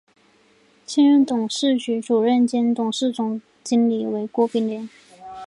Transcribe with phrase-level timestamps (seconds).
[0.83, 4.89] 现任董事局主席兼董事总经理为郭炳联。